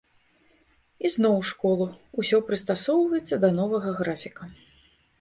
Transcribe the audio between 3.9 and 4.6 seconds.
графіка.